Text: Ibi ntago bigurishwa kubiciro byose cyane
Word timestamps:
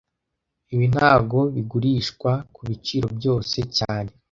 Ibi 0.73 0.85
ntago 0.93 1.39
bigurishwa 1.53 2.31
kubiciro 2.55 3.07
byose 3.17 3.57
cyane 3.77 4.09